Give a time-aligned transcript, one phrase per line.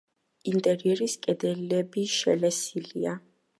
[0.51, 3.17] ინტერიერის კედლები შელესილია.